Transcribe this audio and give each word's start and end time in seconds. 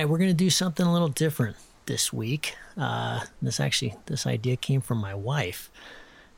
right, 0.00 0.08
we're 0.08 0.18
going 0.18 0.30
to 0.30 0.34
do 0.34 0.50
something 0.50 0.86
a 0.86 0.92
little 0.92 1.08
different 1.08 1.56
this 1.86 2.12
week. 2.12 2.56
Uh, 2.76 3.20
this 3.42 3.60
actually, 3.60 3.96
this 4.06 4.26
idea 4.26 4.56
came 4.56 4.80
from 4.80 4.98
my 4.98 5.14
wife, 5.14 5.70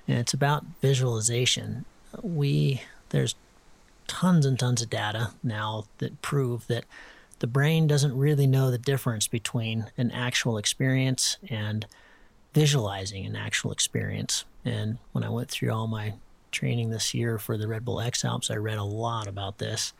and 0.08 0.18
it's 0.18 0.34
about 0.34 0.64
visualization. 0.80 1.84
We 2.22 2.82
there's 3.10 3.34
tons 4.08 4.44
and 4.44 4.58
tons 4.58 4.82
of 4.82 4.90
data 4.90 5.32
now 5.42 5.84
that 5.98 6.20
prove 6.22 6.66
that 6.66 6.84
the 7.38 7.46
brain 7.46 7.86
doesn't 7.86 8.16
really 8.16 8.46
know 8.46 8.70
the 8.70 8.78
difference 8.78 9.28
between 9.28 9.90
an 9.96 10.10
actual 10.10 10.58
experience 10.58 11.36
and 11.48 11.86
visualizing 12.54 13.24
an 13.24 13.36
actual 13.36 13.70
experience. 13.70 14.44
And 14.64 14.98
when 15.12 15.24
I 15.24 15.28
went 15.28 15.50
through 15.50 15.70
all 15.70 15.86
my 15.86 16.14
training 16.50 16.90
this 16.90 17.14
year 17.14 17.38
for 17.38 17.56
the 17.56 17.68
Red 17.68 17.84
Bull 17.84 18.00
X 18.00 18.24
Alps, 18.24 18.50
I 18.50 18.56
read 18.56 18.78
a 18.78 18.84
lot 18.84 19.28
about 19.28 19.58
this. 19.58 19.92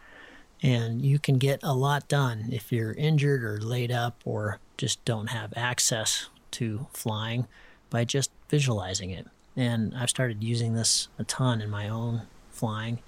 And 0.63 1.03
you 1.03 1.19
can 1.19 1.39
get 1.39 1.61
a 1.63 1.75
lot 1.75 2.07
done 2.09 2.47
if 2.53 2.71
you're 2.71 2.93
injured 2.93 3.43
or 3.43 3.61
laid 3.61 3.91
up 3.91 4.21
or 4.25 4.61
just 4.77 5.05
don't 5.05 5.29
have 5.29 5.53
access 5.57 6.29
to 6.53 6.87
flying 6.93 7.49
by 7.91 8.05
just 8.05 8.31
visualizing 8.49 9.11
it. 9.11 9.27
And 9.57 9.93
I've 9.97 10.11
started 10.11 10.43
using 10.43 10.75
this 10.75 11.09
a 11.19 11.25
ton 11.25 11.61
in 11.61 11.69
my 11.69 11.89
own 11.89 12.23
flying. 12.51 13.01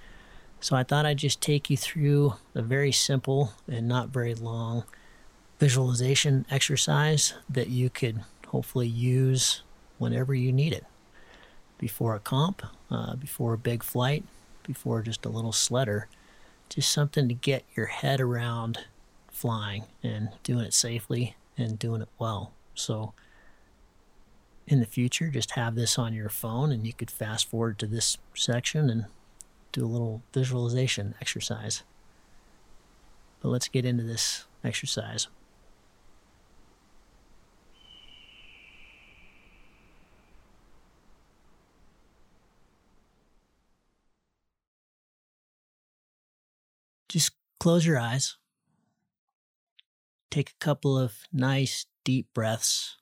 So 0.60 0.74
I 0.74 0.82
thought 0.82 1.06
I'd 1.06 1.18
just 1.18 1.40
take 1.40 1.70
you 1.70 1.76
through 1.76 2.34
a 2.54 2.62
very 2.62 2.90
simple 2.90 3.52
and 3.68 3.86
not 3.86 4.09
very 4.09 4.34
long 4.34 4.84
visualization 5.60 6.46
exercise 6.50 7.34
that 7.48 7.68
you 7.68 7.88
could 7.88 8.20
hopefully 8.48 8.88
use 8.88 9.62
whenever 9.98 10.34
you 10.34 10.52
need 10.52 10.73
it 10.73 10.84
before 11.78 12.14
a 12.14 12.20
comp, 12.20 12.62
uh, 12.90 13.14
before 13.16 13.52
a 13.52 13.59
big 13.59 13.82
flight, 13.82 14.24
before 14.66 15.02
just 15.02 15.24
a 15.24 15.29
little 15.29 15.52
sledder. 15.52 16.04
Just 16.68 16.90
something 16.90 17.29
to 17.29 17.34
get 17.34 17.65
your 17.76 17.87
head 17.87 18.20
around 18.20 18.79
flying 19.30 19.84
and 20.02 20.30
doing 20.43 20.65
it 20.65 20.74
safely 20.74 21.37
and 21.57 21.79
doing 21.79 22.02
it 22.02 22.09
well. 22.18 22.52
So, 22.74 23.12
in 24.66 24.80
the 24.80 24.87
future, 24.87 25.29
just 25.29 25.52
have 25.52 25.74
this 25.74 25.98
on 25.98 26.15
your 26.15 26.29
phone 26.29 26.73
and 26.73 26.87
you 26.87 26.92
could 26.92 27.10
fast 27.10 27.48
forward 27.48 27.79
to 27.79 27.87
this 27.87 28.16
section 28.35 28.88
and 28.88 29.07
do 29.73 29.85
a 29.85 29.87
little 29.87 30.23
visualization 30.32 31.15
exercise. 31.20 31.82
But 33.40 33.51
let's 33.51 33.68
get 33.68 33.85
into 33.85 34.04
this 34.04 34.46
exercise. 34.65 35.29
Just 47.15 47.30
close 47.60 47.87
your 47.87 47.96
eyes. 47.96 48.38
Take 50.32 50.51
a 50.51 50.59
couple 50.65 50.98
of 50.98 51.15
nice 51.32 51.87
deep 52.04 52.26
breaths. 52.34 52.96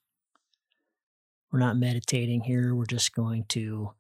We're 1.50 1.60
not 1.60 1.78
meditating 1.78 2.42
here. 2.42 2.74
We're 2.74 2.84
just 2.84 3.14
going 3.14 3.46
to 3.48 3.94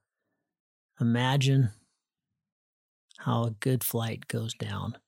imagine 1.00 1.70
how 3.20 3.44
a 3.44 3.52
good 3.52 3.82
flight 3.82 4.28
goes 4.28 4.52
down. 4.52 4.98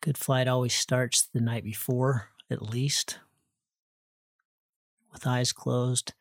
Good 0.00 0.18
flight 0.18 0.48
always 0.48 0.74
starts 0.74 1.22
the 1.32 1.40
night 1.40 1.62
before, 1.62 2.30
at 2.50 2.62
least, 2.62 3.20
with 5.12 5.24
eyes 5.24 5.52
closed. 5.52 6.14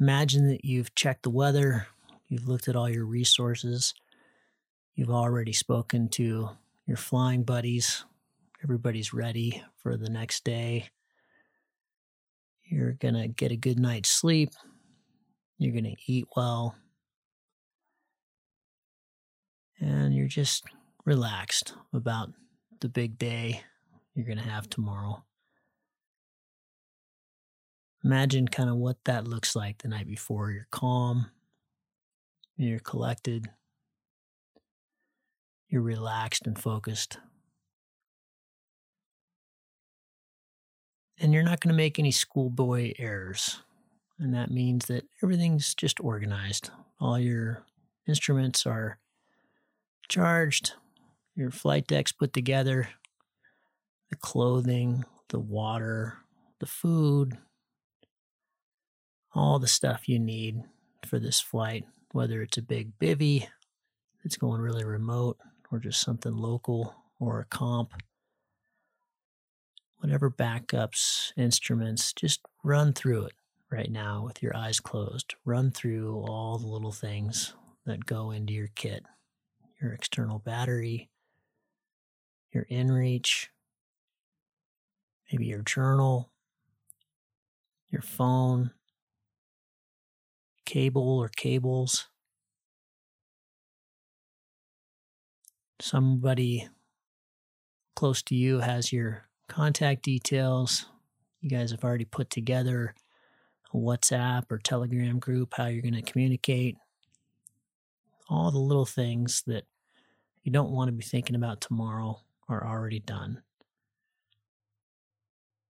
Imagine 0.00 0.48
that 0.48 0.64
you've 0.64 0.94
checked 0.94 1.24
the 1.24 1.28
weather, 1.28 1.88
you've 2.28 2.48
looked 2.48 2.66
at 2.66 2.76
all 2.76 2.88
your 2.88 3.04
resources, 3.04 3.92
you've 4.96 5.10
already 5.10 5.52
spoken 5.52 6.08
to 6.08 6.48
your 6.86 6.96
flying 6.96 7.44
buddies, 7.44 8.04
everybody's 8.64 9.12
ready 9.12 9.62
for 9.76 9.96
the 9.96 10.08
next 10.08 10.42
day. 10.42 10.88
You're 12.64 12.94
going 12.94 13.14
to 13.14 13.28
get 13.28 13.52
a 13.52 13.56
good 13.56 13.78
night's 13.78 14.08
sleep, 14.08 14.50
you're 15.58 15.72
going 15.72 15.84
to 15.84 16.12
eat 16.12 16.26
well, 16.34 16.74
and 19.78 20.14
you're 20.14 20.26
just 20.26 20.64
relaxed 21.04 21.74
about 21.92 22.30
the 22.80 22.88
big 22.88 23.18
day 23.18 23.62
you're 24.14 24.26
going 24.26 24.38
to 24.38 24.44
have 24.44 24.68
tomorrow. 24.68 25.22
Imagine 28.02 28.48
kind 28.48 28.70
of 28.70 28.76
what 28.76 28.96
that 29.04 29.28
looks 29.28 29.54
like 29.54 29.78
the 29.78 29.88
night 29.88 30.06
before. 30.06 30.50
You're 30.50 30.68
calm, 30.70 31.26
you're 32.56 32.78
collected, 32.78 33.50
you're 35.68 35.82
relaxed 35.82 36.46
and 36.46 36.58
focused. 36.58 37.18
And 41.18 41.32
you're 41.32 41.42
not 41.42 41.60
going 41.60 41.72
to 41.72 41.76
make 41.76 41.98
any 41.98 42.10
schoolboy 42.10 42.92
errors. 42.98 43.62
And 44.18 44.34
that 44.34 44.50
means 44.50 44.86
that 44.86 45.04
everything's 45.22 45.74
just 45.74 46.00
organized. 46.00 46.70
All 47.00 47.18
your 47.18 47.64
instruments 48.06 48.66
are 48.66 48.98
charged, 50.08 50.74
your 51.34 51.50
flight 51.50 51.86
deck's 51.86 52.12
put 52.12 52.32
together, 52.32 52.88
the 54.10 54.16
clothing, 54.16 55.04
the 55.28 55.40
water, 55.40 56.18
the 56.60 56.66
food, 56.66 57.36
all 59.34 59.58
the 59.58 59.68
stuff 59.68 60.08
you 60.08 60.18
need 60.18 60.62
for 61.04 61.18
this 61.18 61.40
flight, 61.40 61.84
whether 62.12 62.40
it's 62.40 62.56
a 62.56 62.62
big 62.62 62.98
bivy 62.98 63.48
that's 64.22 64.36
going 64.36 64.60
really 64.60 64.84
remote 64.84 65.38
or 65.76 65.78
just 65.78 66.00
something 66.00 66.34
local 66.34 66.94
or 67.20 67.40
a 67.40 67.44
comp. 67.44 67.92
Whatever 69.98 70.30
backups, 70.30 71.32
instruments, 71.36 72.14
just 72.14 72.40
run 72.64 72.94
through 72.94 73.24
it 73.24 73.34
right 73.70 73.90
now 73.90 74.22
with 74.24 74.42
your 74.42 74.56
eyes 74.56 74.80
closed. 74.80 75.34
Run 75.44 75.70
through 75.70 76.24
all 76.26 76.58
the 76.58 76.66
little 76.66 76.92
things 76.92 77.54
that 77.84 78.06
go 78.06 78.30
into 78.30 78.52
your 78.52 78.70
kit 78.74 79.04
your 79.82 79.92
external 79.92 80.38
battery, 80.38 81.10
your 82.50 82.64
inReach, 82.70 83.48
maybe 85.30 85.44
your 85.44 85.60
journal, 85.60 86.30
your 87.90 88.00
phone, 88.00 88.70
cable 90.64 91.18
or 91.18 91.28
cables. 91.28 92.08
Somebody 95.80 96.68
close 97.94 98.22
to 98.24 98.34
you 98.34 98.60
has 98.60 98.92
your 98.92 99.28
contact 99.48 100.02
details. 100.02 100.86
You 101.40 101.50
guys 101.50 101.70
have 101.70 101.84
already 101.84 102.04
put 102.04 102.30
together 102.30 102.94
a 103.72 103.76
WhatsApp 103.76 104.44
or 104.50 104.58
Telegram 104.58 105.18
group, 105.18 105.54
how 105.56 105.66
you're 105.66 105.82
going 105.82 105.94
to 105.94 106.02
communicate 106.02 106.76
all 108.28 108.50
the 108.50 108.58
little 108.58 108.86
things 108.86 109.42
that 109.46 109.64
you 110.42 110.52
don't 110.52 110.70
want 110.70 110.88
to 110.88 110.92
be 110.92 111.04
thinking 111.04 111.36
about 111.36 111.60
tomorrow 111.60 112.20
are 112.48 112.66
already 112.66 113.00
done. 113.00 113.42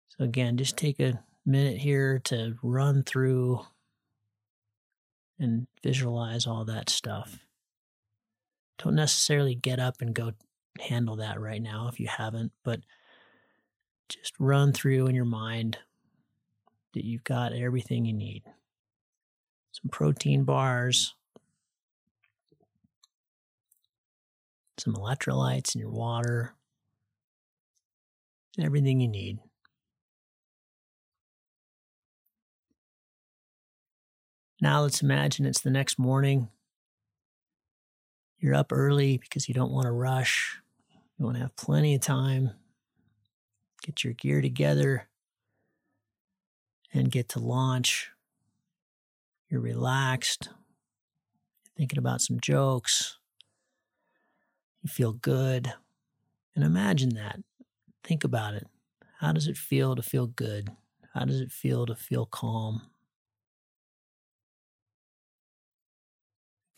So, 0.09 0.25
again, 0.25 0.57
just 0.57 0.77
take 0.77 1.01
a 1.01 1.23
minute 1.47 1.79
here 1.79 2.19
to 2.25 2.57
run 2.63 3.03
through 3.03 3.61
and 5.39 5.67
visualize 5.83 6.47
all 6.47 6.65
that 6.67 6.91
stuff. 6.91 7.39
Don't 8.83 8.95
necessarily 8.97 9.55
get 9.55 9.79
up 9.79 10.01
and 10.01 10.15
go 10.15 10.33
handle 10.81 11.17
that 11.17 11.41
right 11.41 11.63
now 11.63 11.89
if 11.89 12.01
you 12.01 12.09
haven't, 12.09 12.51
but 12.65 12.81
just 14.09 14.35
run 14.41 14.73
through 14.73 15.07
in 15.07 15.15
your 15.15 15.25
mind 15.25 15.79
that 16.95 17.05
you've 17.05 17.25
got 17.25 17.53
everything 17.53 18.05
you 18.05 18.13
need. 18.13 18.43
Some 19.71 19.91
protein 19.91 20.45
bars, 20.45 21.15
some 24.79 24.95
electrolytes 24.95 25.75
in 25.75 25.81
your 25.81 25.91
water, 25.91 26.55
everything 28.61 29.01
you 29.01 29.09
need. 29.09 29.39
Now 34.61 34.83
let's 34.83 35.03
imagine 35.03 35.47
it's 35.47 35.61
the 35.61 35.71
next 35.71 35.99
morning. 35.99 36.49
You're 38.43 38.57
up 38.57 38.73
early 38.73 39.19
because 39.19 39.49
you 39.49 39.55
don't 39.55 39.71
want 39.71 39.87
to 39.87 39.93
rush. 39.93 40.61
You 41.17 41.25
want 41.25 41.37
to 41.37 41.43
have 41.43 41.55
plenty 41.55 41.95
of 41.95 42.01
time. 42.01 42.51
Get 43.85 44.03
your 44.03 44.15
gear 44.15 44.43
together 44.43 45.09
and 46.93 47.09
get 47.09 47.29
to 47.31 47.39
launch. 47.39 48.11
You're 49.49 49.61
relaxed. 49.61 50.49
You're 50.49 51.75
thinking 51.79 52.01
about 52.01 52.21
some 52.21 52.41
jokes. 52.41 53.17
You 54.83 54.89
feel 54.89 55.13
good. 55.13 55.73
And 56.57 56.65
imagine 56.65 57.15
that. 57.15 57.39
Think 58.03 58.25
about 58.25 58.55
it. 58.55 58.67
How 59.21 59.31
does 59.31 59.47
it 59.47 59.57
feel 59.57 59.95
to 59.95 60.03
feel 60.03 60.27
good? 60.27 60.73
How 61.15 61.25
does 61.27 61.41
it 61.41 61.53
feel 61.53 61.87
to 61.87 61.95
feel 61.95 62.27
calm? 62.27 62.92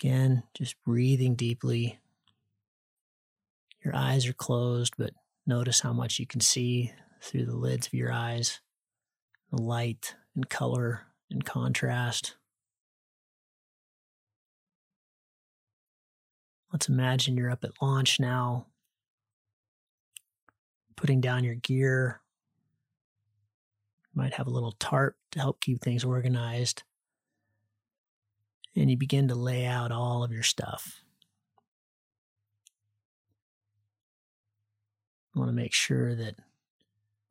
Again, 0.04 0.44
just 0.52 0.76
breathing 0.84 1.34
deeply. 1.34 1.98
Your 3.82 3.96
eyes 3.96 4.26
are 4.26 4.34
closed, 4.34 4.94
but 4.96 5.14
Notice 5.46 5.80
how 5.80 5.92
much 5.92 6.18
you 6.18 6.26
can 6.26 6.40
see 6.40 6.92
through 7.20 7.44
the 7.44 7.56
lids 7.56 7.86
of 7.86 7.94
your 7.94 8.10
eyes, 8.10 8.60
the 9.50 9.60
light 9.60 10.14
and 10.34 10.48
color 10.48 11.02
and 11.30 11.44
contrast. 11.44 12.36
Let's 16.72 16.88
imagine 16.88 17.36
you're 17.36 17.50
up 17.50 17.62
at 17.62 17.82
launch 17.82 18.18
now, 18.18 18.66
putting 20.96 21.20
down 21.20 21.44
your 21.44 21.56
gear. 21.56 22.20
You 24.14 24.22
might 24.22 24.34
have 24.34 24.46
a 24.46 24.50
little 24.50 24.72
tarp 24.72 25.16
to 25.32 25.40
help 25.40 25.60
keep 25.60 25.82
things 25.82 26.04
organized. 26.04 26.84
And 28.76 28.90
you 28.90 28.96
begin 28.96 29.28
to 29.28 29.34
lay 29.34 29.66
out 29.66 29.92
all 29.92 30.24
of 30.24 30.32
your 30.32 30.42
stuff. 30.42 31.00
You 35.34 35.40
want 35.40 35.48
to 35.50 35.54
make 35.56 35.72
sure 35.72 36.14
that 36.14 36.36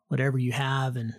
whatever 0.07 0.38
you 0.38 0.51
have 0.51 0.95
and 0.95 1.16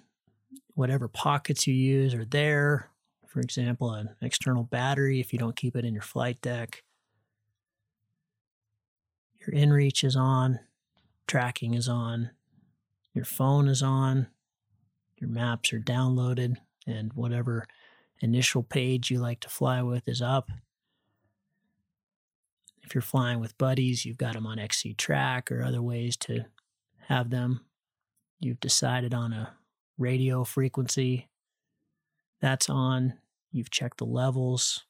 whatever 0.74 1.08
pockets 1.08 1.66
you 1.66 1.74
use 1.74 2.14
are 2.14 2.24
there. 2.24 2.90
For 3.26 3.40
example, 3.40 3.90
an 3.92 4.10
external 4.22 4.64
battery 4.64 5.20
if 5.20 5.32
you 5.32 5.38
don't 5.38 5.56
keep 5.56 5.76
it 5.76 5.84
in 5.84 5.92
your 5.92 6.02
flight 6.02 6.40
deck. 6.40 6.84
Your 9.40 9.54
inReach 9.54 10.04
is 10.04 10.16
on, 10.16 10.60
tracking 11.26 11.74
is 11.74 11.88
on, 11.88 12.30
your 13.12 13.24
phone 13.24 13.68
is 13.68 13.82
on, 13.82 14.28
your 15.16 15.28
maps 15.28 15.72
are 15.72 15.80
downloaded, 15.80 16.56
and 16.86 17.12
whatever 17.12 17.66
initial 18.24 18.62
page 18.62 19.10
you 19.10 19.18
like 19.18 19.40
to 19.40 19.48
fly 19.48 19.82
with 19.82 20.08
is 20.08 20.22
up. 20.22 20.50
If 22.82 22.94
you're 22.94 23.02
flying 23.02 23.40
with 23.40 23.56
buddies, 23.58 24.04
you've 24.04 24.18
got 24.18 24.34
them 24.34 24.46
on 24.46 24.58
XC 24.58 24.94
Track 24.94 25.50
or 25.52 25.62
other 25.62 25.82
ways 25.82 26.16
to 26.18 26.44
have 27.08 27.30
them. 27.30 27.60
You've 28.40 28.60
decided 28.60 29.14
on 29.14 29.32
a 29.32 29.54
radio 29.96 30.44
frequency 30.44 31.28
that's 32.40 32.68
on. 32.68 33.14
You've 33.52 33.70
checked 33.70 33.98
the 33.98 34.04
levels. 34.04 34.84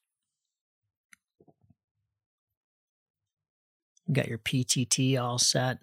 You 4.06 4.14
got 4.14 4.28
your 4.28 4.38
PTT 4.38 5.20
all 5.20 5.38
set. 5.38 5.78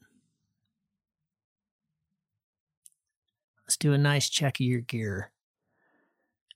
Let's 3.64 3.78
do 3.78 3.94
a 3.94 3.98
nice 3.98 4.30
check 4.30 4.60
of 4.60 4.66
your 4.66 4.82
gear. 4.82 5.32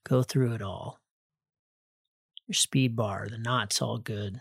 Go 0.08 0.22
through 0.22 0.54
it 0.54 0.62
all. 0.62 1.00
Your 2.48 2.54
speed 2.54 2.96
bar, 2.96 3.28
the 3.30 3.40
knot's 3.40 3.82
all 3.82 3.98
good. 3.98 4.40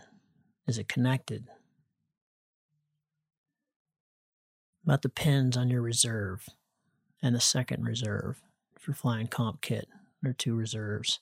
Is 0.67 0.77
it 0.77 0.87
connected? 0.87 1.47
About 4.83 5.01
the 5.01 5.09
pins 5.09 5.57
on 5.57 5.69
your 5.71 5.81
reserve 5.81 6.47
and 7.21 7.35
the 7.35 7.39
second 7.39 7.83
reserve. 7.83 8.41
You're 8.85 8.93
flying 8.93 9.25
comp 9.25 9.61
kit, 9.61 9.87
are 10.23 10.33
two 10.33 10.55
reserves. 10.55 11.19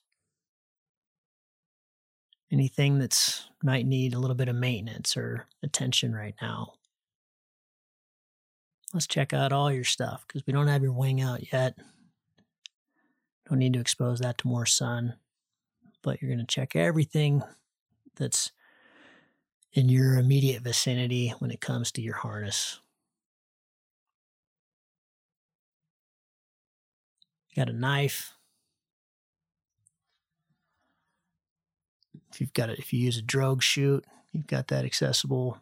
Anything 2.51 2.99
that's 2.99 3.47
might 3.63 3.85
need 3.87 4.13
a 4.13 4.19
little 4.19 4.35
bit 4.35 4.49
of 4.49 4.55
maintenance 4.55 5.15
or 5.15 5.47
attention 5.63 6.13
right 6.13 6.35
now. 6.41 6.73
Let's 8.93 9.07
check 9.07 9.33
out 9.33 9.53
all 9.53 9.71
your 9.71 9.85
stuff 9.85 10.25
because 10.27 10.45
we 10.45 10.51
don't 10.51 10.67
have 10.67 10.83
your 10.83 10.91
wing 10.91 11.21
out 11.21 11.51
yet. 11.51 11.77
Don't 13.49 13.59
need 13.59 13.73
to 13.73 13.79
expose 13.79 14.19
that 14.19 14.37
to 14.39 14.47
more 14.47 14.65
sun, 14.65 15.15
but 16.01 16.21
you're 16.21 16.31
going 16.31 16.45
to 16.45 16.45
check 16.45 16.75
everything 16.75 17.43
that's 18.15 18.51
in 19.73 19.89
your 19.89 20.17
immediate 20.17 20.61
vicinity 20.61 21.33
when 21.39 21.51
it 21.51 21.59
comes 21.59 21.91
to 21.91 22.01
your 22.01 22.15
harness. 22.15 22.79
Got 27.55 27.69
a 27.69 27.73
knife. 27.73 28.33
If 32.31 32.41
you've 32.41 32.53
got 32.53 32.69
it, 32.69 32.79
if 32.79 32.91
you 32.93 32.99
use 32.99 33.17
a 33.17 33.21
drogue 33.21 33.61
chute, 33.61 34.05
you've 34.31 34.47
got 34.47 34.69
that 34.69 34.85
accessible. 34.85 35.59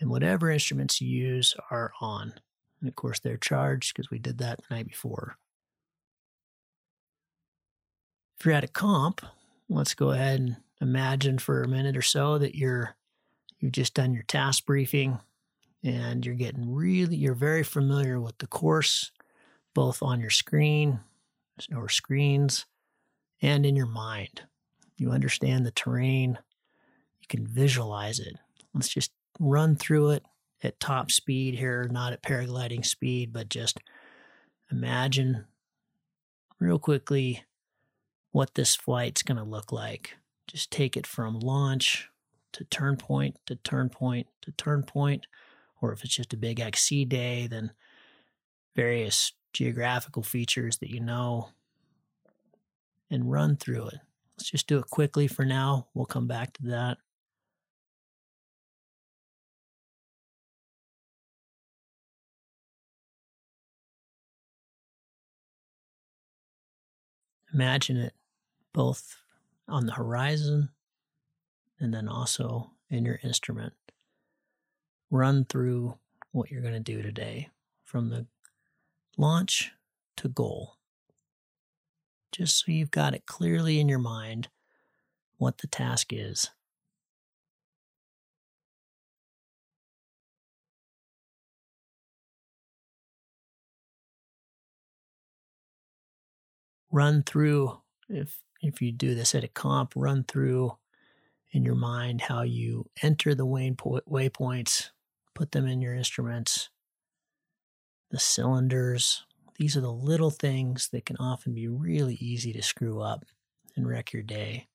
And 0.00 0.08
whatever 0.08 0.50
instruments 0.50 1.00
you 1.00 1.08
use 1.08 1.54
are 1.70 1.92
on. 2.00 2.34
And 2.84 2.90
of 2.90 2.96
course, 2.96 3.18
they're 3.18 3.38
charged 3.38 3.94
because 3.94 4.10
we 4.10 4.18
did 4.18 4.36
that 4.38 4.58
the 4.58 4.74
night 4.74 4.86
before. 4.86 5.38
If 8.38 8.44
you're 8.44 8.54
at 8.54 8.62
a 8.62 8.68
comp, 8.68 9.22
let's 9.70 9.94
go 9.94 10.10
ahead 10.10 10.40
and 10.40 10.56
imagine 10.82 11.38
for 11.38 11.62
a 11.62 11.68
minute 11.68 11.96
or 11.96 12.02
so 12.02 12.36
that 12.36 12.54
you're 12.54 12.94
you've 13.58 13.72
just 13.72 13.94
done 13.94 14.12
your 14.12 14.24
task 14.24 14.66
briefing 14.66 15.18
and 15.82 16.26
you're 16.26 16.34
getting 16.34 16.74
really 16.74 17.16
you're 17.16 17.32
very 17.32 17.62
familiar 17.62 18.20
with 18.20 18.36
the 18.36 18.46
course 18.46 19.10
both 19.72 20.02
on 20.02 20.20
your 20.20 20.28
screen 20.28 21.00
or 21.74 21.88
screens 21.88 22.66
and 23.40 23.64
in 23.64 23.76
your 23.76 23.86
mind. 23.86 24.42
You 24.98 25.10
understand 25.10 25.64
the 25.64 25.70
terrain. 25.70 26.38
You 27.18 27.28
can 27.30 27.46
visualize 27.46 28.18
it. 28.18 28.36
Let's 28.74 28.88
just 28.88 29.10
run 29.40 29.74
through 29.74 30.10
it 30.10 30.24
at 30.64 30.80
top 30.80 31.10
speed 31.10 31.54
here 31.58 31.88
not 31.90 32.12
at 32.12 32.22
paragliding 32.22 32.84
speed 32.84 33.32
but 33.32 33.48
just 33.48 33.78
imagine 34.70 35.44
real 36.58 36.78
quickly 36.78 37.44
what 38.32 38.54
this 38.54 38.74
flight's 38.74 39.22
going 39.22 39.38
to 39.38 39.44
look 39.44 39.70
like 39.70 40.16
just 40.46 40.70
take 40.70 40.96
it 40.96 41.06
from 41.06 41.38
launch 41.38 42.08
to 42.52 42.64
turn 42.64 42.96
point 42.96 43.36
to 43.46 43.56
turn 43.56 43.88
point 43.88 44.26
to 44.40 44.50
turn 44.52 44.82
point 44.82 45.26
or 45.84 45.92
if 45.92 46.02
it's 46.02 46.14
just 46.14 46.32
a 46.32 46.38
big 46.38 46.60
XC 46.60 47.04
day, 47.04 47.46
then 47.46 47.70
various 48.74 49.32
geographical 49.52 50.22
features 50.22 50.78
that 50.78 50.90
you 50.90 50.98
know 50.98 51.50
and 53.10 53.30
run 53.30 53.56
through 53.56 53.88
it. 53.88 53.98
Let's 54.38 54.50
just 54.50 54.66
do 54.66 54.78
it 54.78 54.88
quickly 54.88 55.26
for 55.26 55.44
now. 55.44 55.88
We'll 55.92 56.06
come 56.06 56.26
back 56.26 56.54
to 56.54 56.62
that. 56.68 56.98
Imagine 67.54 67.98
it 67.98 68.14
both 68.72 69.16
on 69.68 69.86
the 69.86 69.92
horizon 69.92 70.70
and 71.78 71.94
then 71.94 72.08
also 72.08 72.72
in 72.90 73.04
your 73.04 73.20
instrument 73.22 73.74
run 75.08 75.44
through 75.44 75.96
what 76.32 76.50
you're 76.50 76.60
going 76.60 76.74
to 76.74 76.80
do 76.80 77.00
today 77.00 77.48
from 77.84 78.10
the 78.10 78.26
launch 79.16 79.70
to 80.16 80.28
goal. 80.28 80.78
Just 82.32 82.58
so 82.58 82.72
you've 82.72 82.90
got 82.90 83.14
it 83.14 83.24
clearly 83.24 83.78
in 83.78 83.88
your 83.88 84.00
mind 84.00 84.48
what 85.36 85.58
the 85.58 85.68
task 85.68 86.12
is. 86.12 86.50
Run 96.94 97.24
through, 97.24 97.80
if, 98.08 98.38
if 98.62 98.80
you 98.80 98.92
do 98.92 99.16
this 99.16 99.34
at 99.34 99.42
a 99.42 99.48
comp, 99.48 99.94
run 99.96 100.22
through 100.22 100.76
in 101.50 101.64
your 101.64 101.74
mind 101.74 102.20
how 102.20 102.42
you 102.42 102.88
enter 103.02 103.34
the 103.34 103.44
waypoints 103.44 104.90
put 105.34 105.52
them 105.52 105.66
in 105.66 105.80
your 105.80 105.94
instruments. 105.94 106.70
The 108.10 108.20
cylinders, 108.20 109.24
these 109.56 109.76
are 109.76 109.80
the 109.80 109.92
little 109.92 110.30
things 110.30 110.88
that 110.92 111.04
can 111.04 111.16
often 111.16 111.54
be 111.54 111.66
really 111.68 112.14
easy 112.14 112.52
to 112.52 112.62
screw 112.62 113.00
up 113.00 113.24
and 113.76 113.88
wreck 113.88 114.12
your 114.12 114.22
day. 114.22 114.68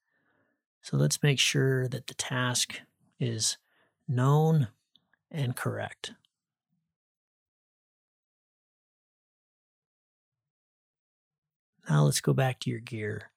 So 0.82 0.98
let's 0.98 1.24
make 1.24 1.40
sure 1.40 1.88
that 1.88 2.08
the 2.08 2.14
task 2.14 2.82
is 3.20 3.58
known 4.08 4.68
and 5.32 5.56
correct. 5.56 6.12
Now 11.90 12.04
let's 12.04 12.22
go 12.22 12.34
back 12.34 12.60
to 12.60 12.70
your 12.70 12.80
gear. 12.80 13.32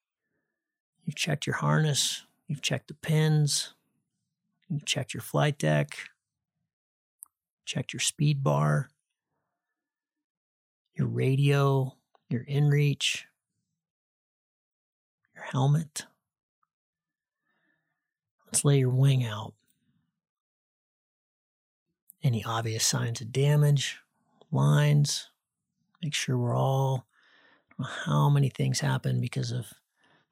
You've 1.04 1.16
checked 1.16 1.46
your 1.46 1.56
harness, 1.56 2.26
you've 2.46 2.60
checked 2.60 2.88
the 2.88 2.94
pins, 2.94 3.72
you've 4.68 4.84
checked 4.84 5.14
your 5.14 5.22
flight 5.22 5.58
deck, 5.58 5.96
checked 7.64 7.94
your 7.94 8.00
speed 8.00 8.44
bar, 8.44 8.90
your 10.94 11.08
radio, 11.08 11.96
your 12.28 12.44
inReach, 12.44 13.22
your 15.34 15.44
helmet. 15.44 16.04
Let's 18.46 18.66
lay 18.66 18.78
your 18.78 18.90
wing 18.90 19.24
out. 19.24 19.54
Any 22.22 22.44
obvious 22.44 22.84
signs 22.84 23.22
of 23.22 23.32
damage, 23.32 23.98
lines, 24.52 25.30
make 26.02 26.14
sure 26.14 26.36
we're 26.36 26.54
all, 26.54 27.06
how 27.82 28.28
many 28.28 28.48
things 28.48 28.80
happen 28.80 29.20
because 29.20 29.52
of 29.52 29.66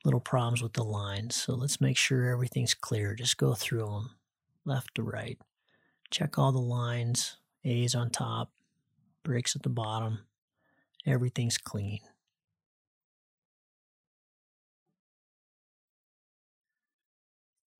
little 0.04 0.20
problems 0.20 0.62
with 0.62 0.72
the 0.72 0.84
lines. 0.84 1.36
So 1.36 1.54
let's 1.54 1.80
make 1.80 1.96
sure 1.96 2.30
everything's 2.30 2.74
clear. 2.74 3.14
Just 3.14 3.36
go 3.36 3.54
through 3.54 3.86
them 3.86 4.10
left 4.64 4.94
to 4.94 5.02
right 5.02 5.38
Check 6.10 6.38
all 6.38 6.50
the 6.50 6.58
lines, 6.58 7.36
A's 7.64 7.94
on 7.94 8.10
top, 8.10 8.50
brakes 9.22 9.54
at 9.54 9.62
the 9.62 9.68
bottom. 9.68 10.20
Everything's 11.06 11.56
clean. 11.56 12.00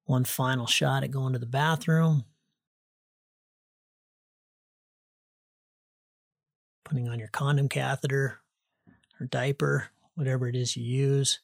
One 0.04 0.24
final 0.24 0.66
shot 0.66 1.02
at 1.02 1.10
going 1.10 1.32
to 1.32 1.38
the 1.38 1.46
bathroom. 1.46 2.24
Putting 6.84 7.08
on 7.08 7.18
your 7.18 7.28
condom 7.28 7.68
catheter 7.68 8.38
or 9.20 9.26
diaper, 9.26 9.88
whatever 10.14 10.48
it 10.48 10.56
is 10.56 10.76
you 10.76 10.84
use. 10.84 11.40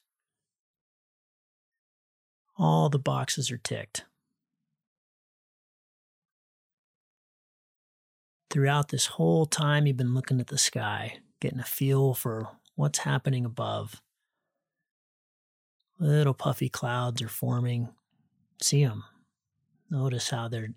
All 2.57 2.89
the 2.89 2.99
boxes 2.99 3.51
are 3.51 3.57
ticked. 3.57 4.05
Throughout 8.49 8.89
this 8.89 9.05
whole 9.05 9.45
time, 9.45 9.85
you've 9.85 9.97
been 9.97 10.15
looking 10.15 10.39
at 10.39 10.47
the 10.47 10.57
sky, 10.57 11.19
getting 11.39 11.59
a 11.59 11.63
feel 11.63 12.13
for 12.13 12.47
what's 12.75 12.99
happening 12.99 13.45
above. 13.45 14.01
Little 15.99 16.33
puffy 16.33 16.69
clouds 16.69 17.21
are 17.21 17.27
forming. 17.27 17.89
See 18.61 18.83
them. 18.83 19.03
Notice 19.89 20.29
how 20.29 20.47
they're 20.47 20.73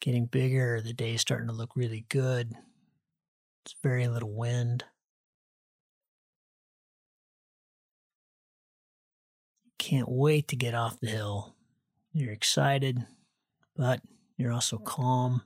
getting 0.00 0.26
bigger. 0.26 0.80
The 0.80 0.92
day's 0.92 1.20
starting 1.20 1.48
to 1.48 1.54
look 1.54 1.76
really 1.76 2.04
good. 2.08 2.52
It's 3.64 3.74
very 3.82 4.08
little 4.08 4.32
wind. 4.32 4.84
Can't 9.88 10.10
wait 10.10 10.48
to 10.48 10.56
get 10.56 10.74
off 10.74 11.00
the 11.00 11.08
hill. 11.08 11.54
You're 12.12 12.34
excited, 12.34 13.06
but 13.74 14.02
you're 14.36 14.52
also 14.52 14.76
calm, 14.76 15.40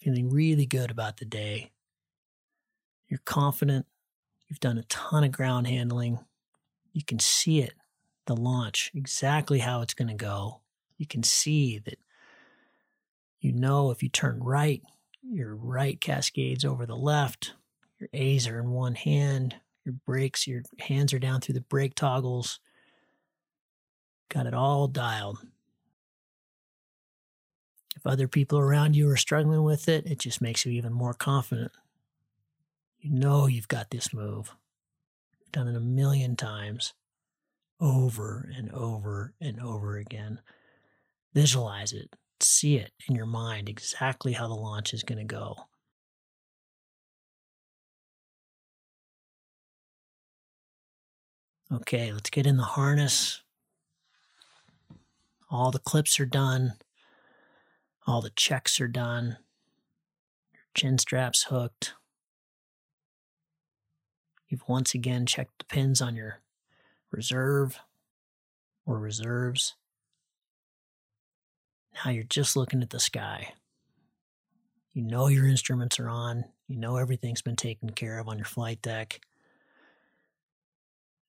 feeling 0.00 0.28
really 0.28 0.66
good 0.66 0.90
about 0.90 1.18
the 1.18 1.24
day. 1.24 1.70
You're 3.06 3.20
confident. 3.24 3.86
You've 4.48 4.58
done 4.58 4.76
a 4.76 4.82
ton 4.82 5.22
of 5.22 5.30
ground 5.30 5.68
handling. 5.68 6.18
You 6.92 7.04
can 7.04 7.20
see 7.20 7.60
it, 7.60 7.74
the 8.26 8.34
launch, 8.34 8.90
exactly 8.92 9.60
how 9.60 9.82
it's 9.82 9.94
going 9.94 10.08
to 10.08 10.14
go. 10.14 10.60
You 10.98 11.06
can 11.06 11.22
see 11.22 11.78
that 11.78 12.00
you 13.38 13.52
know 13.52 13.92
if 13.92 14.02
you 14.02 14.08
turn 14.08 14.40
right, 14.42 14.82
your 15.22 15.54
right 15.54 16.00
cascades 16.00 16.64
over 16.64 16.86
the 16.86 16.96
left. 16.96 17.54
Your 18.00 18.08
A's 18.14 18.48
are 18.48 18.58
in 18.58 18.70
one 18.70 18.96
hand. 18.96 19.54
Your 19.84 19.94
brakes, 20.04 20.48
your 20.48 20.62
hands 20.80 21.12
are 21.12 21.20
down 21.20 21.40
through 21.40 21.54
the 21.54 21.60
brake 21.60 21.94
toggles. 21.94 22.58
Got 24.32 24.46
it 24.46 24.54
all 24.54 24.88
dialed. 24.88 25.38
If 27.94 28.06
other 28.06 28.26
people 28.28 28.58
around 28.58 28.96
you 28.96 29.10
are 29.10 29.16
struggling 29.16 29.62
with 29.62 29.90
it, 29.90 30.06
it 30.06 30.18
just 30.18 30.40
makes 30.40 30.64
you 30.64 30.72
even 30.72 30.90
more 30.90 31.12
confident. 31.12 31.72
You 32.98 33.10
know 33.10 33.46
you've 33.46 33.68
got 33.68 33.90
this 33.90 34.14
move. 34.14 34.54
You've 35.38 35.52
done 35.52 35.68
it 35.68 35.76
a 35.76 35.80
million 35.80 36.34
times, 36.34 36.94
over 37.78 38.50
and 38.56 38.72
over 38.72 39.34
and 39.38 39.60
over 39.60 39.98
again. 39.98 40.40
Visualize 41.34 41.92
it, 41.92 42.16
see 42.40 42.76
it 42.76 42.92
in 43.06 43.14
your 43.14 43.26
mind 43.26 43.68
exactly 43.68 44.32
how 44.32 44.48
the 44.48 44.54
launch 44.54 44.94
is 44.94 45.02
going 45.02 45.18
to 45.18 45.24
go. 45.24 45.56
Okay, 51.70 52.14
let's 52.14 52.30
get 52.30 52.46
in 52.46 52.56
the 52.56 52.62
harness. 52.62 53.42
All 55.52 55.70
the 55.70 55.78
clips 55.78 56.18
are 56.18 56.24
done. 56.26 56.72
All 58.06 58.22
the 58.22 58.30
checks 58.30 58.80
are 58.80 58.88
done. 58.88 59.36
Your 60.54 60.62
chin 60.74 60.96
strap's 60.96 61.44
hooked. 61.44 61.92
You've 64.48 64.66
once 64.66 64.94
again 64.94 65.26
checked 65.26 65.58
the 65.58 65.66
pins 65.66 66.00
on 66.00 66.16
your 66.16 66.40
reserve 67.10 67.78
or 68.86 68.98
reserves. 68.98 69.74
Now 72.02 72.10
you're 72.10 72.24
just 72.24 72.56
looking 72.56 72.80
at 72.80 72.88
the 72.88 72.98
sky. 72.98 73.52
You 74.94 75.02
know 75.02 75.26
your 75.26 75.46
instruments 75.46 76.00
are 76.00 76.08
on. 76.08 76.46
You 76.66 76.78
know 76.78 76.96
everything's 76.96 77.42
been 77.42 77.56
taken 77.56 77.90
care 77.90 78.18
of 78.18 78.26
on 78.26 78.38
your 78.38 78.46
flight 78.46 78.80
deck. 78.80 79.20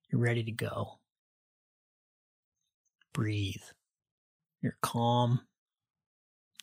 You're 0.10 0.22
ready 0.22 0.44
to 0.44 0.52
go. 0.52 1.00
Breathe. 3.12 3.64
You're 4.64 4.78
calm. 4.82 5.42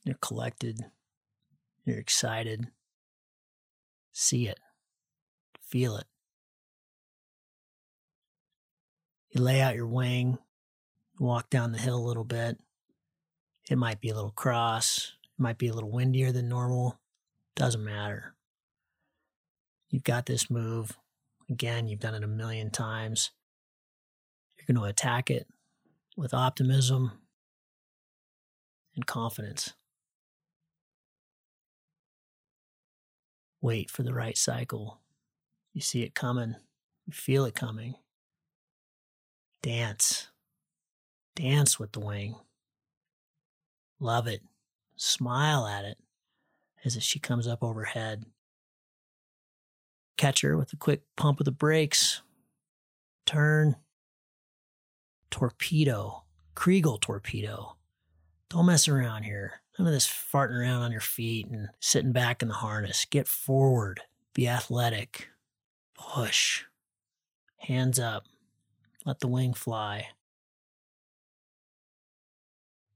You're 0.04 0.16
collected. 0.22 0.86
You're 1.84 1.98
excited. 1.98 2.68
See 4.10 4.48
it. 4.48 4.58
Feel 5.62 5.98
it. 5.98 6.06
You 9.28 9.42
lay 9.42 9.60
out 9.60 9.76
your 9.76 9.86
wing, 9.86 10.38
walk 11.20 11.50
down 11.50 11.72
the 11.72 11.78
hill 11.78 11.98
a 11.98 12.08
little 12.08 12.24
bit. 12.24 12.58
It 13.70 13.76
might 13.76 14.00
be 14.00 14.08
a 14.08 14.14
little 14.14 14.32
cross, 14.32 15.12
it 15.22 15.40
might 15.40 15.58
be 15.58 15.68
a 15.68 15.74
little 15.74 15.90
windier 15.90 16.32
than 16.32 16.48
normal. 16.48 16.98
Doesn't 17.54 17.84
matter. 17.84 18.34
You've 19.90 20.04
got 20.04 20.24
this 20.26 20.50
move. 20.50 20.96
Again, 21.50 21.86
you've 21.86 22.00
done 22.00 22.14
it 22.14 22.24
a 22.24 22.28
million 22.28 22.70
times. 22.70 23.30
You're 24.56 24.74
going 24.74 24.82
to 24.82 24.90
attack 24.90 25.30
it 25.30 25.46
with 26.16 26.32
optimism 26.32 27.19
and 28.94 29.06
confidence. 29.06 29.74
Wait 33.60 33.90
for 33.90 34.02
the 34.02 34.14
right 34.14 34.38
cycle. 34.38 35.00
You 35.74 35.80
see 35.80 36.02
it 36.02 36.14
coming, 36.14 36.56
you 37.06 37.12
feel 37.12 37.44
it 37.44 37.54
coming. 37.54 37.94
Dance. 39.62 40.28
Dance 41.36 41.78
with 41.78 41.92
the 41.92 42.00
wing. 42.00 42.36
Love 43.98 44.26
it. 44.26 44.42
Smile 44.96 45.66
at 45.66 45.84
it 45.84 45.98
as 46.84 47.02
she 47.02 47.18
comes 47.18 47.46
up 47.46 47.62
overhead. 47.62 48.24
Catch 50.16 50.40
her 50.42 50.56
with 50.56 50.72
a 50.72 50.76
quick 50.76 51.02
pump 51.16 51.40
of 51.40 51.44
the 51.44 51.52
brakes. 51.52 52.22
Turn. 53.26 53.76
Torpedo. 55.30 56.24
Chrigel 56.54 57.00
torpedo. 57.00 57.76
Don't 58.50 58.66
mess 58.66 58.88
around 58.88 59.22
here. 59.22 59.62
None 59.78 59.86
of 59.86 59.94
this 59.94 60.08
farting 60.08 60.58
around 60.60 60.82
on 60.82 60.92
your 60.92 61.00
feet 61.00 61.46
and 61.46 61.68
sitting 61.78 62.12
back 62.12 62.42
in 62.42 62.48
the 62.48 62.54
harness. 62.54 63.06
Get 63.08 63.28
forward. 63.28 64.00
Be 64.34 64.48
athletic. 64.48 65.28
Push. 65.94 66.64
Hands 67.58 67.98
up. 67.98 68.24
Let 69.06 69.20
the 69.20 69.28
wing 69.28 69.54
fly. 69.54 70.08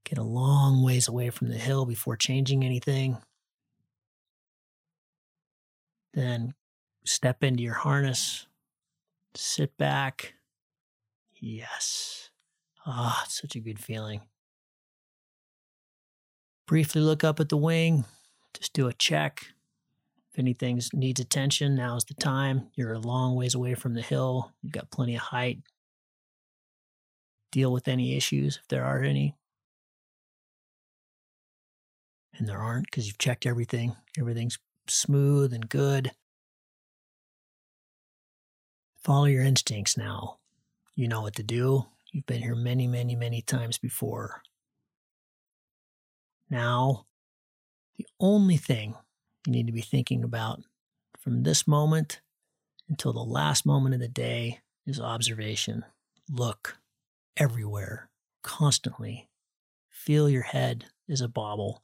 Get 0.04 0.18
a 0.18 0.24
long 0.24 0.82
ways 0.82 1.08
away 1.08 1.30
from 1.30 1.48
the 1.48 1.56
hill 1.56 1.86
before 1.86 2.16
changing 2.16 2.64
anything. 2.64 3.18
Then 6.12 6.54
step 7.04 7.42
into 7.42 7.62
your 7.62 7.74
harness. 7.74 8.46
Sit 9.34 9.76
back. 9.78 10.34
Yes. 11.34 12.30
Ah, 12.84 13.22
oh, 13.22 13.28
such 13.28 13.56
a 13.56 13.60
good 13.60 13.78
feeling. 13.78 14.20
Briefly 16.66 17.00
look 17.00 17.24
up 17.24 17.40
at 17.40 17.48
the 17.48 17.56
wing. 17.56 18.04
Just 18.54 18.72
do 18.72 18.88
a 18.88 18.92
check. 18.92 19.46
If 20.32 20.38
anything 20.38 20.80
needs 20.92 21.20
attention, 21.20 21.74
now's 21.76 22.04
the 22.04 22.14
time. 22.14 22.68
You're 22.74 22.94
a 22.94 22.98
long 22.98 23.36
ways 23.36 23.54
away 23.54 23.74
from 23.74 23.94
the 23.94 24.02
hill. 24.02 24.52
You've 24.62 24.72
got 24.72 24.90
plenty 24.90 25.14
of 25.14 25.22
height 25.22 25.58
deal 27.54 27.72
with 27.72 27.86
any 27.86 28.16
issues 28.16 28.58
if 28.60 28.66
there 28.66 28.84
are 28.84 29.00
any. 29.00 29.36
And 32.36 32.48
there 32.48 32.58
aren't 32.58 32.86
because 32.90 33.06
you've 33.06 33.18
checked 33.18 33.46
everything. 33.46 33.94
Everything's 34.18 34.58
smooth 34.88 35.52
and 35.52 35.68
good. 35.68 36.10
Follow 39.04 39.26
your 39.26 39.44
instincts 39.44 39.96
now. 39.96 40.38
You 40.96 41.06
know 41.06 41.22
what 41.22 41.36
to 41.36 41.44
do. 41.44 41.84
You've 42.12 42.26
been 42.26 42.42
here 42.42 42.56
many, 42.56 42.88
many, 42.88 43.14
many 43.14 43.40
times 43.40 43.78
before. 43.78 44.42
Now, 46.50 47.06
the 47.96 48.06
only 48.20 48.56
thing 48.56 48.94
you 49.46 49.52
need 49.52 49.66
to 49.66 49.72
be 49.72 49.80
thinking 49.80 50.24
about 50.24 50.62
from 51.18 51.42
this 51.42 51.66
moment 51.66 52.20
until 52.88 53.12
the 53.12 53.20
last 53.20 53.64
moment 53.64 53.94
of 53.94 54.00
the 54.00 54.08
day 54.08 54.60
is 54.86 55.00
observation. 55.00 55.84
Look, 56.30 56.78
everywhere, 57.36 58.10
constantly. 58.42 59.28
Feel 59.90 60.28
your 60.28 60.42
head 60.42 60.86
is 61.08 61.20
a 61.20 61.28
bobble. 61.28 61.82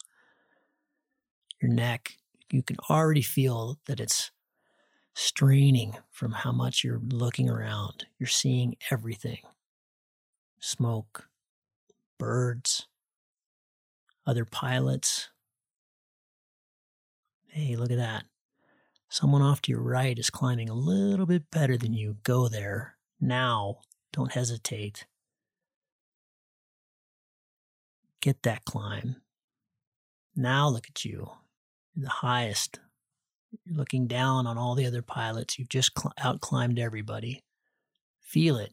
Your 1.61 1.73
neck, 1.73 2.17
you 2.51 2.63
can 2.63 2.77
already 2.89 3.23
feel 3.23 3.79
that 3.87 4.01
it's 4.01 4.31
straining 5.15 5.97
from 6.11 6.33
how 6.33 6.53
much 6.53 6.85
you're 6.85 7.01
looking 7.11 7.49
around. 7.49 8.07
You're 8.19 8.27
seeing 8.27 8.77
everything 8.91 9.41
smoke, 10.63 11.29
birds, 12.19 12.87
other 14.27 14.45
pilots, 14.45 15.31
Hey, 17.53 17.75
look 17.75 17.91
at 17.91 17.97
that. 17.99 18.27
Someone 19.09 19.43
off 19.43 19.61
to 19.63 19.73
your 19.73 19.83
right 19.83 20.17
is 20.17 20.31
climbing 20.31 20.69
a 20.69 20.75
little 20.75 21.27
bit 21.27 21.51
better 21.51 21.77
than 21.77 21.93
you. 21.93 22.19
Go 22.23 22.49
there. 22.49 22.97
Now. 23.21 23.81
Don't 24.13 24.33
hesitate. 24.33 25.07
Get 28.21 28.43
that 28.43 28.65
climb. 28.65 29.17
Now 30.35 30.69
look 30.69 30.89
at 30.89 31.05
you. 31.05 31.31
You're 31.95 32.05
the 32.05 32.11
highest. 32.11 32.81
You're 33.65 33.77
looking 33.77 34.07
down 34.07 34.47
on 34.47 34.59
all 34.59 34.75
the 34.75 34.87
other 34.87 35.03
pilots. 35.03 35.59
You've 35.59 35.69
just 35.69 35.93
cl- 35.97 36.13
outclimbed 36.25 36.79
everybody. 36.79 37.45
Feel 38.21 38.57
it. 38.57 38.73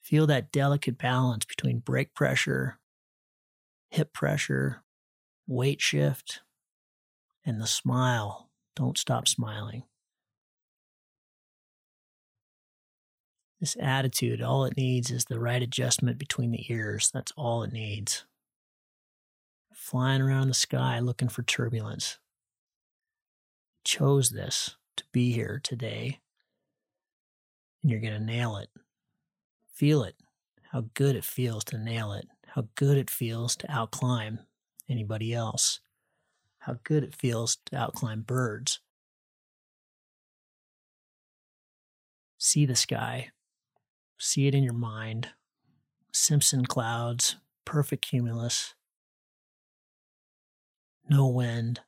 Feel 0.00 0.26
that 0.26 0.50
delicate 0.52 0.98
balance 0.98 1.44
between 1.44 1.78
brake 1.80 2.14
pressure, 2.14 2.78
hip 3.90 4.12
pressure, 4.12 4.82
weight 5.46 5.80
shift, 5.80 6.40
and 7.44 7.60
the 7.60 7.66
smile. 7.66 8.50
Don't 8.76 8.98
stop 8.98 9.26
smiling. 9.26 9.82
This 13.60 13.76
attitude, 13.80 14.40
all 14.40 14.64
it 14.64 14.76
needs 14.76 15.10
is 15.10 15.24
the 15.24 15.40
right 15.40 15.62
adjustment 15.62 16.18
between 16.18 16.52
the 16.52 16.64
ears. 16.72 17.10
That's 17.12 17.32
all 17.36 17.64
it 17.64 17.72
needs. 17.72 18.24
Flying 19.72 20.22
around 20.22 20.48
the 20.48 20.54
sky 20.54 21.00
looking 21.00 21.28
for 21.28 21.42
turbulence. 21.42 22.18
Chose 23.84 24.30
this 24.30 24.76
to 24.96 25.04
be 25.12 25.32
here 25.32 25.60
today, 25.64 26.20
and 27.82 27.90
you're 27.90 28.00
going 28.00 28.12
to 28.12 28.20
nail 28.20 28.58
it. 28.58 28.68
Feel 29.74 30.02
it, 30.04 30.16
how 30.70 30.84
good 30.94 31.16
it 31.16 31.24
feels 31.24 31.64
to 31.64 31.78
nail 31.78 32.12
it, 32.12 32.28
how 32.54 32.68
good 32.74 32.96
it 32.96 33.10
feels 33.10 33.56
to 33.56 33.66
outclimb 33.66 34.38
anybody 34.88 35.34
else, 35.34 35.80
how 36.58 36.78
good 36.84 37.04
it 37.04 37.14
feels 37.14 37.58
to 37.66 37.76
outclimb 37.76 38.26
birds. 38.26 38.80
See 42.38 42.66
the 42.66 42.76
sky, 42.76 43.30
see 44.18 44.46
it 44.46 44.54
in 44.54 44.62
your 44.64 44.72
mind. 44.72 45.28
Simpson 46.12 46.64
clouds, 46.64 47.36
perfect 47.64 48.08
cumulus, 48.08 48.74
no 51.08 51.28
wind, 51.28 51.80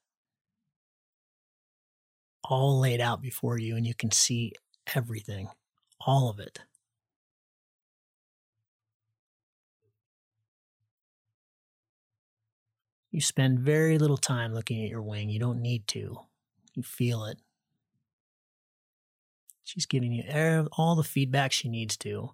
all 2.45 2.79
laid 2.81 3.01
out 3.01 3.23
before 3.23 3.59
you, 3.59 3.77
and 3.77 3.87
you 3.87 3.95
can 3.95 4.11
see 4.11 4.53
everything, 4.95 5.49
all 6.01 6.29
of 6.29 6.39
it. 6.39 6.61
You 13.11 13.21
spend 13.21 13.61
very 13.61 13.99
little 13.99 14.17
time 14.17 14.55
looking 14.55 14.85
at 14.85 14.91
your 14.91 15.03
wing. 15.03 15.31
You 15.31 15.41
don't 15.41 15.61
need 15.61 15.87
to. 15.89 16.21
You 16.75 16.83
feel 16.83 17.25
it. 17.25 17.39
She's 19.65 19.87
giving 19.87 20.13
you 20.13 20.69
all 20.73 20.95
the 20.95 21.03
feedback 21.03 21.53
she 21.53 21.69
needs 21.69 21.97
to. 21.99 22.09
You 22.09 22.33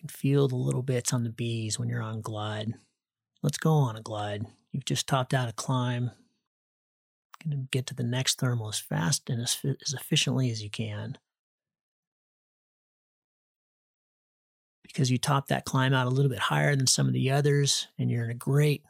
can 0.00 0.08
feel 0.08 0.48
the 0.48 0.56
little 0.56 0.82
bits 0.82 1.12
on 1.12 1.22
the 1.22 1.30
B's 1.30 1.78
when 1.78 1.88
you're 1.88 2.02
on 2.02 2.20
glide. 2.22 2.74
Let's 3.42 3.58
go 3.58 3.72
on 3.72 3.96
a 3.96 4.02
glide. 4.02 4.46
You've 4.72 4.84
just 4.86 5.06
topped 5.06 5.34
out 5.34 5.48
a 5.48 5.52
climb. 5.52 6.10
Going 7.44 7.58
to 7.58 7.68
get 7.70 7.86
to 7.88 7.94
the 7.94 8.02
next 8.02 8.40
thermal 8.40 8.68
as 8.68 8.78
fast 8.78 9.28
and 9.28 9.42
as, 9.42 9.58
as 9.64 9.92
efficiently 9.92 10.50
as 10.50 10.62
you 10.62 10.70
can. 10.70 11.18
Because 14.82 15.10
you 15.10 15.18
topped 15.18 15.48
that 15.48 15.66
climb 15.66 15.92
out 15.92 16.06
a 16.06 16.10
little 16.10 16.30
bit 16.30 16.38
higher 16.38 16.74
than 16.74 16.86
some 16.86 17.06
of 17.06 17.12
the 17.12 17.30
others, 17.30 17.88
and 17.98 18.10
you're 18.10 18.24
in 18.24 18.30
a 18.30 18.34
great 18.34 18.82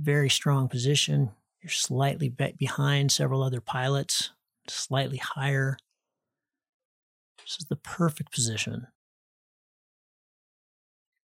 very 0.00 0.30
strong 0.30 0.68
position. 0.68 1.30
You're 1.62 1.70
slightly 1.70 2.28
behind 2.28 3.12
several 3.12 3.42
other 3.42 3.60
pilots, 3.60 4.30
slightly 4.68 5.18
higher. 5.18 5.76
This 7.38 7.58
is 7.60 7.66
the 7.66 7.76
perfect 7.76 8.32
position. 8.32 8.86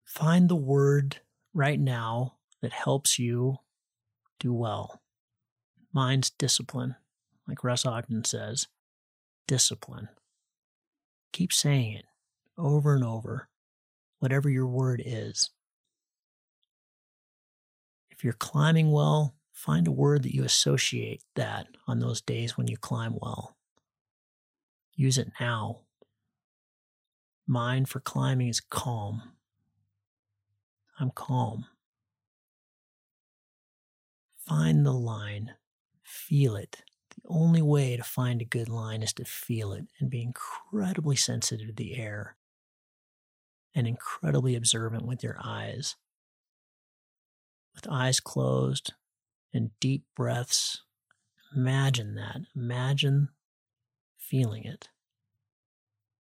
Find 0.05 0.49
the 0.49 0.55
word 0.55 1.17
right 1.53 1.79
now 1.79 2.35
that 2.61 2.73
helps 2.73 3.19
you 3.19 3.57
do 4.39 4.53
well. 4.53 5.01
Mine's 5.91 6.31
discipline, 6.31 6.95
like 7.47 7.63
Russ 7.63 7.85
Ogden 7.85 8.23
says. 8.23 8.67
Discipline. 9.47 10.09
Keep 11.31 11.53
saying 11.53 11.93
it 11.93 12.05
over 12.57 12.95
and 12.95 13.03
over, 13.03 13.49
whatever 14.19 14.49
your 14.49 14.67
word 14.67 15.01
is 15.03 15.49
you're 18.23 18.33
climbing 18.33 18.91
well, 18.91 19.35
find 19.51 19.87
a 19.87 19.91
word 19.91 20.23
that 20.23 20.33
you 20.33 20.43
associate 20.43 21.23
that 21.35 21.67
on 21.87 21.99
those 21.99 22.21
days 22.21 22.57
when 22.57 22.67
you 22.67 22.77
climb 22.77 23.17
well. 23.21 23.55
Use 24.95 25.17
it 25.17 25.31
now. 25.39 25.81
Mine 27.47 27.85
for 27.85 27.99
climbing 27.99 28.47
is 28.47 28.59
calm. 28.59 29.21
I'm 30.99 31.11
calm. 31.11 31.65
Find 34.47 34.85
the 34.85 34.93
line, 34.93 35.51
feel 36.03 36.55
it. 36.55 36.83
The 37.09 37.21
only 37.29 37.61
way 37.61 37.95
to 37.95 38.03
find 38.03 38.41
a 38.41 38.45
good 38.45 38.69
line 38.69 39.01
is 39.01 39.13
to 39.13 39.25
feel 39.25 39.73
it 39.73 39.85
and 39.99 40.09
be 40.09 40.21
incredibly 40.21 41.15
sensitive 41.15 41.67
to 41.67 41.73
the 41.73 41.97
air 41.97 42.35
and 43.73 43.87
incredibly 43.87 44.55
observant 44.55 45.05
with 45.05 45.23
your 45.23 45.37
eyes 45.43 45.95
with 47.75 47.87
eyes 47.89 48.19
closed 48.19 48.93
and 49.53 49.71
deep 49.79 50.03
breaths. 50.15 50.81
Imagine 51.55 52.15
that. 52.15 52.41
Imagine 52.55 53.29
feeling 54.17 54.63
it, 54.63 54.89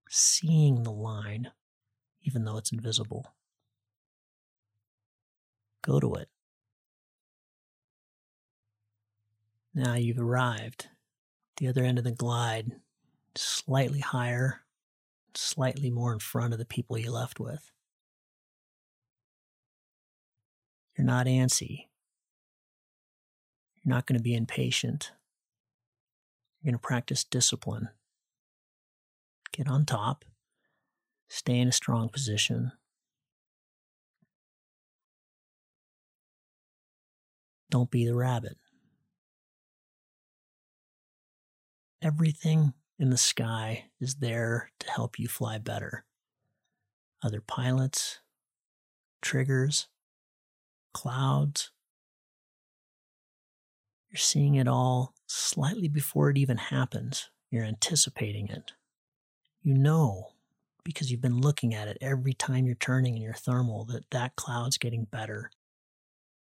seeing 0.09 0.83
the 0.83 0.91
line, 0.91 1.51
even 2.23 2.43
though 2.43 2.57
it's 2.57 2.71
invisible. 2.71 3.33
Go 5.81 5.99
to 5.99 6.13
it. 6.15 6.29
Now 9.73 9.95
you've 9.95 10.19
arrived. 10.19 10.89
The 11.57 11.67
other 11.67 11.85
end 11.85 11.97
of 11.97 12.03
the 12.03 12.11
glide, 12.11 12.73
slightly 13.35 13.99
higher, 13.99 14.61
slightly 15.33 15.89
more 15.89 16.11
in 16.11 16.19
front 16.19 16.53
of 16.53 16.59
the 16.59 16.65
people 16.65 16.97
you 16.97 17.11
left 17.11 17.39
with. 17.39 17.71
You're 21.01 21.07
not 21.07 21.25
antsy. 21.25 21.87
You're 23.83 23.95
not 23.95 24.05
going 24.05 24.19
to 24.19 24.23
be 24.23 24.35
impatient. 24.35 25.13
You're 26.61 26.69
going 26.73 26.79
to 26.79 26.87
practice 26.87 27.23
discipline. 27.23 27.89
Get 29.51 29.67
on 29.67 29.85
top. 29.85 30.25
Stay 31.27 31.57
in 31.57 31.67
a 31.67 31.71
strong 31.71 32.09
position. 32.09 32.73
Don't 37.71 37.89
be 37.89 38.05
the 38.05 38.13
rabbit. 38.13 38.57
Everything 42.03 42.73
in 42.99 43.09
the 43.09 43.17
sky 43.17 43.85
is 43.99 44.17
there 44.17 44.69
to 44.81 44.91
help 44.91 45.17
you 45.17 45.27
fly 45.27 45.57
better. 45.57 46.05
Other 47.23 47.41
pilots, 47.41 48.19
triggers, 49.23 49.87
clouds. 50.93 51.71
You're 54.09 54.17
seeing 54.17 54.55
it 54.55 54.67
all 54.67 55.13
slightly 55.25 55.87
before 55.87 56.29
it 56.29 56.37
even 56.37 56.57
happens. 56.57 57.29
You're 57.49 57.63
anticipating 57.63 58.47
it. 58.49 58.73
You 59.61 59.75
know, 59.75 60.31
because 60.83 61.11
you've 61.11 61.21
been 61.21 61.39
looking 61.39 61.73
at 61.73 61.87
it 61.87 61.97
every 62.01 62.33
time 62.33 62.65
you're 62.65 62.75
turning 62.75 63.15
in 63.15 63.21
your 63.21 63.33
thermal, 63.33 63.85
that 63.85 64.09
that 64.11 64.35
cloud's 64.35 64.77
getting 64.77 65.05
better. 65.05 65.51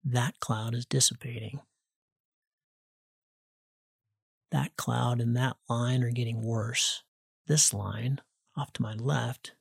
That 0.04 0.39
cloud 0.39 0.74
is 0.74 0.86
dissipating. 0.86 1.60
That 4.52 4.76
cloud 4.78 5.19
and 5.19 5.36
that 5.36 5.58
line 5.69 6.04
are 6.04 6.12
getting 6.12 6.41
worse. 6.41 7.04
This 7.48 7.74
line, 7.74 8.22
off 8.56 8.72
to 8.74 8.82
my 8.82 8.93
left, 8.93 9.54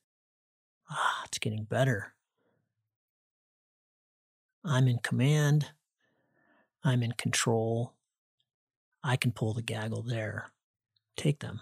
ah, 0.90 1.22
it's 1.24 1.38
getting 1.38 1.64
better. 1.64 2.14
I'm 4.64 4.86
in 4.88 4.98
command. 4.98 5.70
I'm 6.84 7.02
in 7.02 7.12
control. 7.12 7.94
I 9.02 9.16
can 9.16 9.32
pull 9.32 9.54
the 9.54 9.62
gaggle 9.62 10.02
there. 10.02 10.50
Take 11.16 11.40
them. 11.40 11.60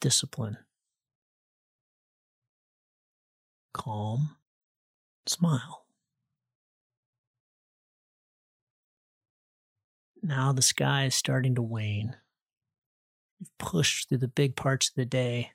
Discipline. 0.00 0.56
Calm. 3.74 4.36
Smile. 5.26 5.84
Now 10.22 10.52
the 10.52 10.62
sky 10.62 11.06
is 11.06 11.14
starting 11.14 11.54
to 11.56 11.62
wane. 11.62 12.16
You've 13.38 13.58
pushed 13.58 14.08
through 14.08 14.18
the 14.18 14.28
big 14.28 14.56
parts 14.56 14.88
of 14.88 14.94
the 14.94 15.04
day. 15.04 15.52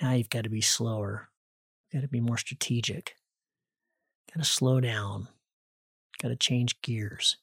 Now 0.00 0.12
you've 0.12 0.30
got 0.30 0.44
to 0.44 0.50
be 0.50 0.60
slower. 0.60 1.28
You've 1.90 2.00
got 2.00 2.06
to 2.06 2.10
be 2.10 2.20
more 2.20 2.38
strategic. 2.38 3.14
Got 4.34 4.44
to 4.44 4.48
slow 4.48 4.80
down. 4.80 5.28
Got 6.22 6.28
to 6.28 6.36
change 6.36 6.80
gears. 6.80 7.36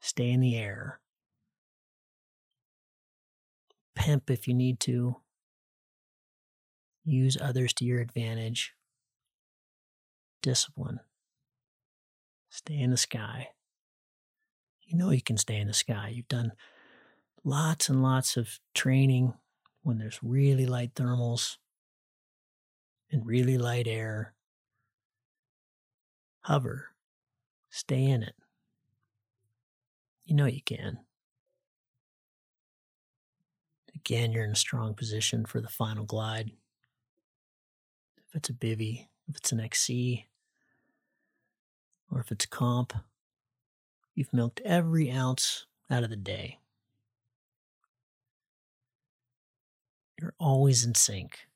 Stay 0.00 0.30
in 0.30 0.40
the 0.40 0.56
air. 0.56 1.00
Pimp 3.94 4.30
if 4.30 4.46
you 4.46 4.54
need 4.54 4.78
to. 4.80 5.16
Use 7.04 7.36
others 7.40 7.72
to 7.74 7.84
your 7.84 8.00
advantage. 8.00 8.74
Discipline. 10.42 11.00
Stay 12.50 12.78
in 12.78 12.90
the 12.90 12.96
sky. 12.96 13.48
You 14.86 14.96
know 14.96 15.10
you 15.10 15.22
can 15.22 15.38
stay 15.38 15.56
in 15.56 15.66
the 15.66 15.74
sky. 15.74 16.12
You've 16.14 16.28
done 16.28 16.52
lots 17.42 17.88
and 17.88 18.02
lots 18.02 18.36
of 18.36 18.60
training 18.74 19.34
when 19.82 19.98
there's 19.98 20.20
really 20.22 20.66
light 20.66 20.94
thermals 20.94 21.56
and 23.10 23.26
really 23.26 23.58
light 23.58 23.86
air. 23.88 24.33
Hover. 26.44 26.90
Stay 27.70 28.04
in 28.04 28.22
it. 28.22 28.34
You 30.26 30.34
know 30.34 30.44
you 30.44 30.60
can. 30.62 30.98
Again, 33.94 34.30
you're 34.30 34.44
in 34.44 34.50
a 34.50 34.56
strong 34.56 34.92
position 34.92 35.46
for 35.46 35.62
the 35.62 35.68
final 35.68 36.04
glide. 36.04 36.50
If 38.28 38.34
it's 38.34 38.50
a 38.50 38.52
bivy, 38.52 39.06
if 39.26 39.36
it's 39.36 39.52
an 39.52 39.60
XC, 39.60 40.26
or 42.10 42.20
if 42.20 42.30
it's 42.30 42.44
comp, 42.44 42.92
you've 44.14 44.32
milked 44.34 44.60
every 44.66 45.10
ounce 45.10 45.64
out 45.90 46.04
of 46.04 46.10
the 46.10 46.16
day. 46.16 46.58
You're 50.20 50.34
always 50.38 50.84
in 50.84 50.94
sync. 50.94 51.46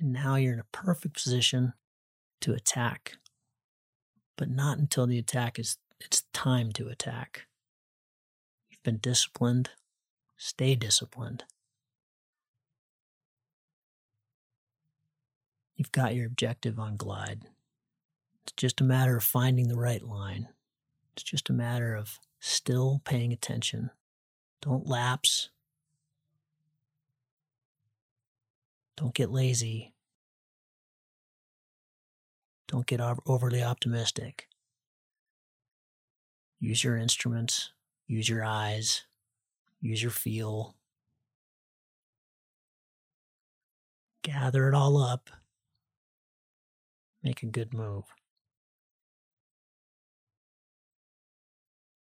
And 0.00 0.14
now 0.14 0.36
you're 0.36 0.54
in 0.54 0.60
a 0.60 0.64
perfect 0.72 1.14
position 1.14 1.74
to 2.40 2.54
attack, 2.54 3.18
but 4.36 4.48
not 4.48 4.78
until 4.78 5.06
the 5.06 5.18
attack 5.18 5.58
is 5.58 5.76
it's 6.00 6.22
time 6.32 6.72
to 6.72 6.88
attack. 6.88 7.46
You've 8.70 8.82
been 8.82 8.96
disciplined, 8.96 9.70
stay 10.38 10.74
disciplined. 10.74 11.44
You've 15.76 15.92
got 15.92 16.14
your 16.14 16.26
objective 16.26 16.78
on 16.78 16.96
glide. 16.96 17.42
It's 18.42 18.52
just 18.56 18.80
a 18.80 18.84
matter 18.84 19.18
of 19.18 19.24
finding 19.24 19.68
the 19.68 19.78
right 19.78 20.02
line. 20.02 20.48
It's 21.12 21.22
just 21.22 21.50
a 21.50 21.54
matter 21.54 21.94
of 21.94 22.18
still 22.40 23.02
paying 23.04 23.32
attention. 23.32 23.90
Don't 24.62 24.86
lapse. 24.86 25.50
Don't 29.00 29.14
get 29.14 29.30
lazy. 29.30 29.94
Don't 32.68 32.86
get 32.86 33.00
overly 33.26 33.62
optimistic. 33.62 34.46
Use 36.58 36.84
your 36.84 36.98
instruments, 36.98 37.72
use 38.06 38.28
your 38.28 38.44
eyes, 38.44 39.06
use 39.80 40.02
your 40.02 40.10
feel. 40.10 40.74
Gather 44.22 44.68
it 44.68 44.74
all 44.74 44.98
up. 44.98 45.30
Make 47.22 47.42
a 47.42 47.46
good 47.46 47.72
move. 47.72 48.04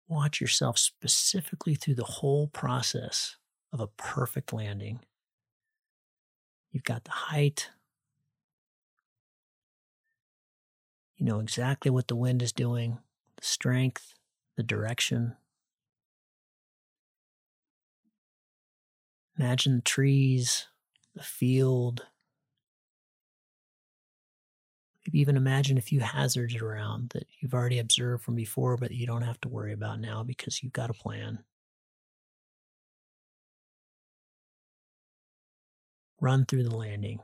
Watch 0.07 0.39
yourself 0.39 0.77
specifically 0.77 1.73
through 1.73 1.95
the 1.95 2.03
whole 2.03 2.49
process 2.49 3.37
of 3.71 3.79
a 3.79 3.87
perfect 3.87 4.53
landing. 4.53 4.99
You've 6.73 6.83
got 6.83 7.03
the 7.03 7.11
height. 7.11 7.69
You 11.15 11.25
know 11.25 11.39
exactly 11.39 11.91
what 11.91 12.07
the 12.07 12.15
wind 12.15 12.41
is 12.41 12.51
doing, 12.51 12.97
the 13.37 13.45
strength, 13.45 14.15
the 14.57 14.63
direction. 14.63 15.35
Imagine 19.37 19.75
the 19.75 19.81
trees, 19.81 20.67
the 21.15 21.21
field. 21.21 22.07
Maybe 25.05 25.19
even 25.19 25.37
imagine 25.37 25.77
a 25.77 25.81
few 25.81 25.99
hazards 25.99 26.55
around 26.55 27.11
that 27.11 27.27
you've 27.39 27.53
already 27.53 27.77
observed 27.77 28.23
from 28.23 28.33
before, 28.33 28.77
but 28.77 28.91
you 28.91 29.05
don't 29.05 29.21
have 29.21 29.39
to 29.41 29.49
worry 29.49 29.73
about 29.73 29.99
now 29.99 30.23
because 30.23 30.63
you've 30.63 30.73
got 30.73 30.89
a 30.89 30.93
plan. 30.93 31.43
Run 36.23 36.45
through 36.45 36.63
the 36.63 36.75
landing. 36.75 37.19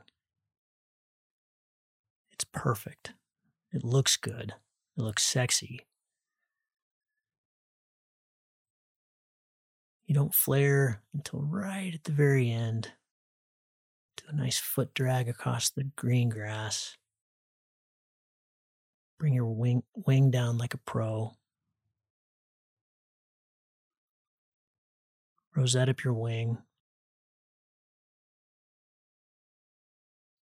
It's 2.32 2.44
perfect. 2.44 3.14
It 3.72 3.82
looks 3.82 4.18
good. 4.18 4.52
It 4.98 5.02
looks 5.02 5.22
sexy. 5.22 5.86
You 10.04 10.14
don't 10.14 10.34
flare 10.34 11.00
until 11.14 11.40
right 11.40 11.94
at 11.94 12.04
the 12.04 12.12
very 12.12 12.50
end. 12.50 12.92
Do 14.18 14.24
a 14.28 14.36
nice 14.36 14.58
foot 14.58 14.92
drag 14.92 15.30
across 15.30 15.70
the 15.70 15.84
green 15.96 16.28
grass. 16.28 16.98
Bring 19.18 19.32
your 19.32 19.46
wing, 19.46 19.82
wing 19.94 20.30
down 20.30 20.58
like 20.58 20.74
a 20.74 20.78
pro. 20.78 21.32
Rosette 25.56 25.88
up 25.88 26.04
your 26.04 26.14
wing. 26.14 26.58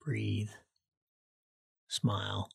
Breathe, 0.06 0.52
smile. 1.88 2.50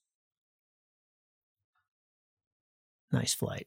Nice 3.12 3.34
flight. 3.34 3.66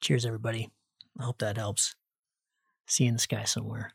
Cheers, 0.00 0.24
everybody. 0.24 0.70
I 1.20 1.24
hope 1.24 1.38
that 1.38 1.58
helps. 1.58 1.94
See 2.86 3.04
you 3.04 3.08
in 3.08 3.14
the 3.14 3.20
sky 3.20 3.44
somewhere. 3.44 3.92